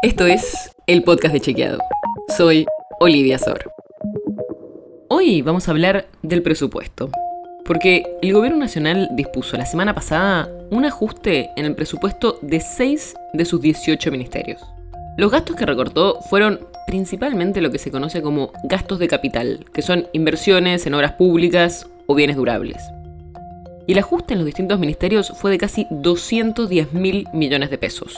Esto 0.00 0.26
es 0.26 0.70
el 0.86 1.02
podcast 1.02 1.34
de 1.34 1.40
Chequeado. 1.40 1.80
Soy 2.36 2.66
Olivia 3.00 3.36
Sor. 3.36 3.72
Hoy 5.08 5.42
vamos 5.42 5.66
a 5.66 5.72
hablar 5.72 6.06
del 6.22 6.40
presupuesto. 6.40 7.10
Porque 7.64 8.04
el 8.22 8.32
gobierno 8.32 8.60
nacional 8.60 9.08
dispuso 9.14 9.56
la 9.56 9.66
semana 9.66 9.96
pasada 9.96 10.48
un 10.70 10.84
ajuste 10.84 11.50
en 11.56 11.64
el 11.64 11.74
presupuesto 11.74 12.38
de 12.42 12.60
6 12.60 13.16
de 13.32 13.44
sus 13.44 13.60
18 13.60 14.12
ministerios. 14.12 14.62
Los 15.16 15.32
gastos 15.32 15.56
que 15.56 15.66
recortó 15.66 16.20
fueron 16.30 16.60
principalmente 16.86 17.60
lo 17.60 17.72
que 17.72 17.80
se 17.80 17.90
conoce 17.90 18.22
como 18.22 18.52
gastos 18.62 19.00
de 19.00 19.08
capital, 19.08 19.66
que 19.72 19.82
son 19.82 20.06
inversiones 20.12 20.86
en 20.86 20.94
obras 20.94 21.14
públicas 21.14 21.88
o 22.06 22.14
bienes 22.14 22.36
durables. 22.36 22.80
Y 23.88 23.92
el 23.92 23.98
ajuste 23.98 24.34
en 24.34 24.38
los 24.38 24.46
distintos 24.46 24.78
ministerios 24.78 25.32
fue 25.34 25.50
de 25.50 25.58
casi 25.58 25.88
210 25.90 26.92
mil 26.92 27.26
millones 27.32 27.70
de 27.70 27.78
pesos, 27.78 28.16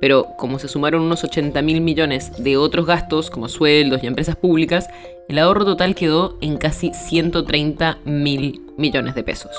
pero 0.00 0.28
como 0.36 0.58
se 0.58 0.68
sumaron 0.68 1.02
unos 1.02 1.24
80 1.24 1.60
mil 1.62 1.80
millones 1.80 2.32
de 2.42 2.56
otros 2.56 2.86
gastos, 2.86 3.30
como 3.30 3.48
sueldos 3.48 4.02
y 4.02 4.06
empresas 4.06 4.36
públicas, 4.36 4.88
el 5.28 5.38
ahorro 5.38 5.64
total 5.64 5.94
quedó 5.94 6.38
en 6.40 6.56
casi 6.56 6.92
130 6.92 7.98
mil 8.04 8.62
millones 8.76 9.14
de 9.14 9.22
pesos. 9.24 9.52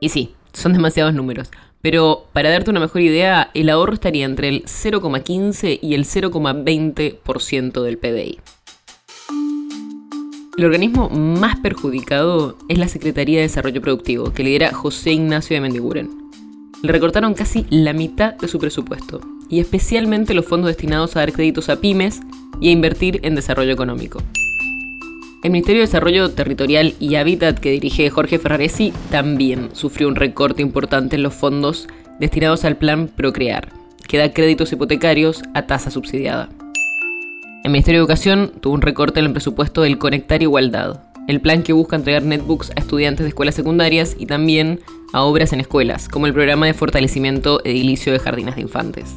Y 0.00 0.10
sí, 0.10 0.34
son 0.52 0.72
demasiados 0.72 1.14
números, 1.14 1.50
pero 1.80 2.26
para 2.32 2.50
darte 2.50 2.70
una 2.70 2.80
mejor 2.80 3.00
idea, 3.02 3.50
el 3.54 3.70
ahorro 3.70 3.94
estaría 3.94 4.24
entre 4.24 4.48
el 4.48 4.64
0,15 4.64 5.78
y 5.80 5.94
el 5.94 6.04
0,20% 6.04 7.82
del 7.82 7.98
PDI. 7.98 8.40
El 10.56 10.64
organismo 10.66 11.10
más 11.10 11.58
perjudicado 11.58 12.56
es 12.68 12.78
la 12.78 12.86
Secretaría 12.86 13.38
de 13.38 13.42
Desarrollo 13.42 13.82
Productivo, 13.82 14.32
que 14.32 14.44
lidera 14.44 14.72
José 14.72 15.10
Ignacio 15.10 15.56
de 15.56 15.60
Mendiguren 15.60 16.23
le 16.84 16.92
recortaron 16.92 17.32
casi 17.32 17.64
la 17.70 17.94
mitad 17.94 18.34
de 18.34 18.46
su 18.46 18.58
presupuesto, 18.58 19.22
y 19.48 19.60
especialmente 19.60 20.34
los 20.34 20.44
fondos 20.44 20.68
destinados 20.68 21.16
a 21.16 21.20
dar 21.20 21.32
créditos 21.32 21.70
a 21.70 21.80
pymes 21.80 22.20
y 22.60 22.68
a 22.68 22.72
invertir 22.72 23.20
en 23.22 23.34
desarrollo 23.34 23.72
económico. 23.72 24.20
El 25.42 25.50
Ministerio 25.50 25.80
de 25.80 25.86
Desarrollo 25.86 26.30
Territorial 26.32 26.92
y 27.00 27.14
Hábitat 27.14 27.58
que 27.58 27.70
dirige 27.70 28.10
Jorge 28.10 28.38
Ferraresi 28.38 28.92
también 29.10 29.70
sufrió 29.72 30.08
un 30.08 30.14
recorte 30.14 30.60
importante 30.60 31.16
en 31.16 31.22
los 31.22 31.32
fondos 31.32 31.88
destinados 32.20 32.66
al 32.66 32.76
plan 32.76 33.08
Procrear, 33.08 33.72
que 34.06 34.18
da 34.18 34.34
créditos 34.34 34.70
hipotecarios 34.70 35.42
a 35.54 35.62
tasa 35.62 35.90
subsidiada. 35.90 36.50
El 37.64 37.70
Ministerio 37.70 38.00
de 38.00 38.02
Educación 38.02 38.52
tuvo 38.60 38.74
un 38.74 38.82
recorte 38.82 39.20
en 39.20 39.26
el 39.26 39.32
presupuesto 39.32 39.80
del 39.80 39.96
Conectar 39.96 40.42
Igualdad, 40.42 41.00
el 41.28 41.40
plan 41.40 41.62
que 41.62 41.72
busca 41.72 41.96
entregar 41.96 42.24
netbooks 42.24 42.72
a 42.72 42.80
estudiantes 42.80 43.24
de 43.24 43.28
escuelas 43.28 43.54
secundarias 43.54 44.16
y 44.18 44.26
también 44.26 44.80
a 45.14 45.22
obras 45.22 45.52
en 45.52 45.60
escuelas, 45.60 46.08
como 46.08 46.26
el 46.26 46.34
programa 46.34 46.66
de 46.66 46.74
fortalecimiento 46.74 47.60
edilicio 47.64 48.12
de 48.12 48.18
jardines 48.18 48.56
de 48.56 48.62
infantes. 48.62 49.14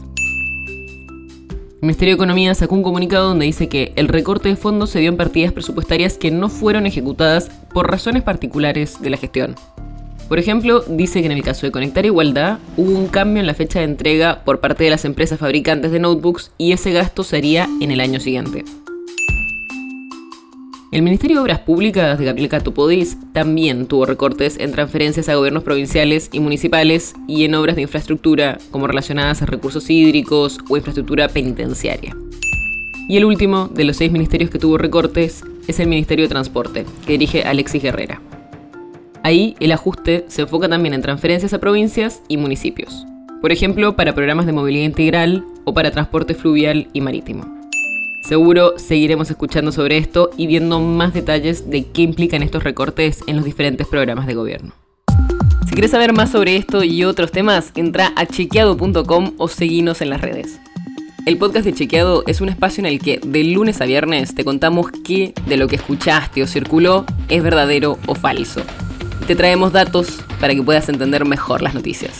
El 0.68 1.82
Ministerio 1.82 2.14
de 2.14 2.18
Economía 2.18 2.54
sacó 2.54 2.76
un 2.76 2.84
comunicado 2.84 3.30
donde 3.30 3.46
dice 3.46 3.68
que 3.68 3.94
el 3.96 4.08
recorte 4.08 4.50
de 4.50 4.56
fondos 4.56 4.92
se 4.92 5.00
dio 5.00 5.10
en 5.10 5.18
partidas 5.18 5.54
presupuestarias 5.54 6.18
que 6.18 6.30
no 6.30 6.50
fueron 6.50 6.86
ejecutadas 6.86 7.50
por 7.74 7.90
razones 7.90 8.22
particulares 8.22 9.02
de 9.02 9.10
la 9.10 9.18
gestión. 9.18 9.56
Por 10.30 10.38
ejemplo, 10.38 10.84
dice 10.88 11.22
que 11.22 11.26
en 11.26 11.32
el 11.32 11.44
caso 11.44 11.66
de 11.66 11.72
Conectar 11.72 12.06
Igualdad 12.06 12.60
hubo 12.76 12.92
un 12.92 13.08
cambio 13.08 13.40
en 13.40 13.48
la 13.48 13.54
fecha 13.56 13.80
de 13.80 13.86
entrega 13.86 14.44
por 14.44 14.60
parte 14.60 14.84
de 14.84 14.92
las 14.92 15.04
empresas 15.04 15.40
fabricantes 15.40 15.92
de 15.92 16.00
notebooks 16.00 16.52
y 16.60 16.74
ese 16.74 16.92
gasto 16.92 17.24
sería 17.24 17.68
en 17.82 17.90
el 17.90 18.02
año 18.02 18.20
siguiente. 18.20 18.66
El 20.90 21.02
Ministerio 21.02 21.36
de 21.36 21.42
Obras 21.42 21.60
Públicas 21.60 22.18
de 22.18 22.24
Gabriel 22.24 22.48
Catopodis 22.48 23.18
también 23.34 23.88
tuvo 23.88 24.06
recortes 24.06 24.58
en 24.58 24.72
transferencias 24.72 25.28
a 25.28 25.36
gobiernos 25.36 25.64
provinciales 25.64 26.30
y 26.32 26.40
municipales 26.40 27.14
y 27.28 27.44
en 27.44 27.56
obras 27.56 27.76
de 27.76 27.82
infraestructura 27.82 28.58
como 28.72 28.88
relacionadas 28.88 29.42
a 29.42 29.48
recursos 29.48 29.90
hídricos 29.90 30.60
o 30.70 30.78
infraestructura 30.78 31.28
penitenciaria. 31.28 32.16
Y 33.10 33.18
el 33.18 33.26
último 33.26 33.68
de 33.68 33.84
los 33.84 33.98
seis 33.98 34.14
ministerios 34.14 34.50
que 34.50 34.60
tuvo 34.60 34.78
recortes 34.78 35.44
es 35.68 35.82
el 35.82 35.90
Ministerio 35.90 36.24
de 36.24 36.30
Transporte, 36.30 36.86
que 37.06 37.14
dirige 37.14 37.44
Alexis 37.44 37.84
Guerrera. 37.84 38.22
Ahí 39.24 39.58
el 39.60 39.74
ajuste 39.74 40.24
se 40.30 40.44
enfoca 40.44 40.70
también 40.70 40.94
en 40.94 41.02
transferencias 41.02 41.54
a 41.54 41.60
provincias 41.60 42.22
y 42.30 42.38
municipios, 42.38 43.06
por 43.42 43.52
ejemplo 43.52 43.98
para 43.98 44.16
programas 44.16 44.46
de 44.46 44.54
movilidad 44.54 44.86
integral 44.86 45.44
o 45.66 45.74
para 45.74 45.92
transporte 45.92 46.34
fluvial 46.34 46.88
y 46.94 47.02
marítimo. 47.02 47.57
Seguro 48.28 48.74
seguiremos 48.76 49.30
escuchando 49.30 49.72
sobre 49.72 49.96
esto 49.96 50.32
y 50.36 50.48
viendo 50.48 50.82
más 50.82 51.14
detalles 51.14 51.70
de 51.70 51.86
qué 51.86 52.02
implican 52.02 52.44
estos 52.44 52.62
recortes 52.62 53.24
en 53.26 53.38
los 53.38 53.46
diferentes 53.46 53.88
programas 53.88 54.28
de 54.28 54.34
gobierno. 54.34 54.74
Si 55.66 55.72
quieres 55.72 55.92
saber 55.92 56.12
más 56.12 56.32
sobre 56.32 56.58
esto 56.58 56.84
y 56.84 57.06
otros 57.06 57.32
temas, 57.32 57.72
entra 57.76 58.12
a 58.18 58.26
chequeado.com 58.26 59.36
o 59.38 59.48
seguinos 59.48 60.02
en 60.02 60.10
las 60.10 60.20
redes. 60.20 60.60
El 61.26 61.38
podcast 61.38 61.64
de 61.64 61.74
Chequeado 61.74 62.26
es 62.28 62.42
un 62.42 62.50
espacio 62.50 62.82
en 62.82 62.88
el 62.88 63.00
que 63.00 63.22
de 63.26 63.46
lunes 63.46 63.80
a 63.80 63.86
viernes 63.86 64.36
te 64.36 64.44
contamos 64.44 64.88
qué 65.06 65.34
de 65.46 65.56
lo 65.56 65.70
que 65.70 65.78
escuchaste 65.78 66.44
o 66.44 66.48
circuló 66.48 67.06
es 67.30 67.42
verdadero 67.42 67.98
o 68.08 68.16
falso. 68.16 68.62
Te 69.26 69.38
traemos 69.38 69.72
datos 69.72 70.20
para 70.42 70.54
que 70.54 70.62
puedas 70.62 70.90
entender 70.90 71.24
mejor 71.24 71.62
las 71.62 71.74
noticias 71.74 72.20